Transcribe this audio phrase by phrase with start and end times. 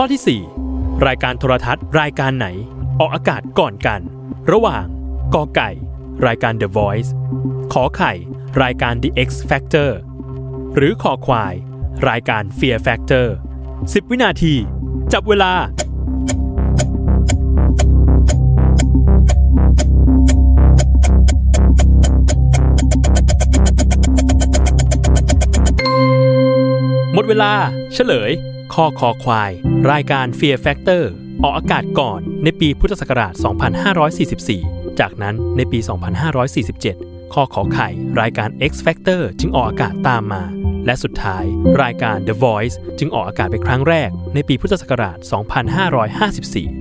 [0.00, 2.46] ข้อที่ 4 รายการโทรทัศน์ รายการไหน
[3.00, 4.00] ออกอากาศก่อนกัน
[4.52, 4.84] ระหว่าง
[5.34, 5.70] กอไก่
[6.26, 7.10] รายการ The Voice
[7.72, 8.12] ขอไข่
[8.62, 9.90] รายการ The X Factor
[10.76, 11.54] หรือขอควาย
[12.08, 13.26] รายการ Fear Factor
[13.70, 14.54] 10 วินาที
[15.12, 15.52] จับเวลา
[27.14, 27.52] หมดเวลา
[27.94, 28.30] เฉลย
[28.74, 29.52] ข้อคอควาย
[29.92, 31.02] รายการ Fear Factor
[31.42, 33.32] ออกอากาศก่อนในปีพุทธศักราช
[34.16, 35.78] 2544 จากนั้นในปี
[36.56, 37.88] 2547 ข้อขอไข่
[38.20, 40.42] รายการ X Factor จึงออกอากาศตามมา
[40.86, 41.44] และสุดท้าย
[41.82, 45.18] รายการ The Voice จึงออกอากาศเป็นครั้งแรกในปีพุทธศักราช
[45.98, 46.77] 2554